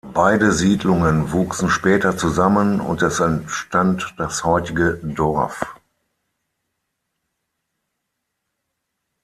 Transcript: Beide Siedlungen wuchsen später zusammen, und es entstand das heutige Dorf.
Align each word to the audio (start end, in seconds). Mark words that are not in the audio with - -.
Beide 0.15 0.51
Siedlungen 0.51 1.31
wuchsen 1.31 1.69
später 1.69 2.17
zusammen, 2.17 2.79
und 2.81 3.03
es 3.03 3.19
entstand 3.19 4.15
das 4.17 4.43
heutige 4.43 4.95
Dorf. 5.03 5.75